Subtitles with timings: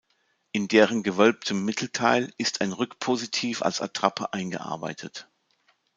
[0.51, 5.29] In deren gewölbtem Mittelteil ist ein Rückpositiv als Attrappe eingearbeitet.